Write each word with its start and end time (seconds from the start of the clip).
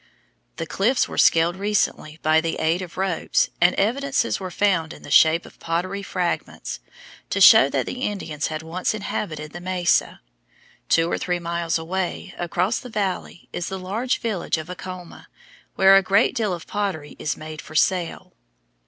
The 0.55 0.65
cliffs 0.65 1.07
were 1.07 1.19
scaled 1.19 1.55
recently 1.55 2.17
by 2.23 2.41
the 2.41 2.55
aid 2.55 2.81
of 2.81 2.97
ropes, 2.97 3.51
and 3.61 3.75
evidences 3.75 4.39
were 4.39 4.49
found 4.49 4.93
in 4.93 5.03
the 5.03 5.11
shape 5.11 5.45
of 5.45 5.59
pottery 5.59 6.01
fragments, 6.01 6.79
to 7.29 7.39
show 7.39 7.69
that 7.69 7.85
the 7.85 8.01
Indians 8.01 8.47
had 8.47 8.63
once 8.63 8.95
inhabited 8.95 9.51
the 9.51 9.61
mesa. 9.61 10.21
Two 10.89 11.07
or 11.11 11.19
three 11.19 11.37
miles 11.37 11.77
away, 11.77 12.33
across 12.39 12.79
the 12.79 12.89
valley, 12.89 13.47
is 13.53 13.67
the 13.69 13.77
large 13.77 14.17
village 14.19 14.57
of 14.57 14.71
Acoma, 14.71 15.27
where 15.75 15.95
a 15.95 16.01
great 16.01 16.33
deal 16.33 16.51
of 16.51 16.65
pottery 16.65 17.15
is 17.19 17.37
made 17.37 17.61
for 17.61 17.75
sale. 17.75 18.33